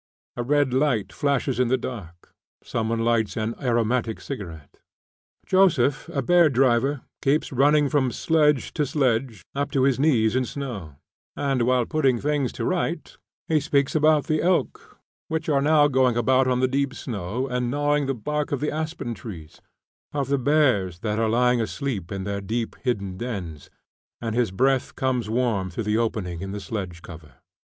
A 0.35 0.41
red 0.41 0.73
light 0.73 1.13
flashes 1.13 1.59
in 1.59 1.67
the 1.67 1.77
dark, 1.77 2.33
some 2.63 2.89
one 2.89 3.01
lights 3.05 3.37
an 3.37 3.53
aromatic 3.61 4.19
cigarette. 4.19 4.79
Joseph, 5.45 6.09
a 6.09 6.23
bear 6.23 6.49
driver, 6.49 7.01
keeps 7.21 7.51
running 7.51 7.87
from 7.87 8.09
sledge 8.09 8.73
to 8.73 8.87
sledge, 8.87 9.43
up 9.53 9.69
to 9.73 9.83
his 9.83 9.99
knees 9.99 10.35
in 10.35 10.43
snow, 10.43 10.95
and 11.35 11.61
while 11.67 11.85
putting 11.85 12.19
things 12.19 12.51
to 12.53 12.65
rights 12.65 13.19
he 13.47 13.59
speaks 13.59 13.93
about 13.93 14.25
the 14.25 14.41
elk 14.41 14.97
which 15.27 15.47
are 15.49 15.61
now 15.61 15.87
going 15.87 16.17
about 16.17 16.47
on 16.47 16.61
the 16.61 16.67
deep 16.67 16.95
snow 16.95 17.47
and 17.47 17.69
gnawing 17.69 18.07
the 18.07 18.15
bark 18.15 18.51
off 18.51 18.59
the 18.59 18.71
aspen 18.71 19.13
trees, 19.13 19.61
of 20.13 20.29
the 20.29 20.39
bears 20.39 21.01
that 21.01 21.19
are 21.19 21.29
lying 21.29 21.61
asleep 21.61 22.11
in 22.11 22.23
their 22.23 22.41
deep 22.41 22.75
hidden 22.81 23.17
dens, 23.17 23.69
and 24.19 24.33
his 24.33 24.49
breath 24.49 24.95
comes 24.95 25.29
warm 25.29 25.69
through 25.69 25.83
the 25.83 25.99
opening 25.99 26.41
in 26.41 26.53
the 26.53 26.59
sledge 26.59 27.03
cover. 27.03 27.33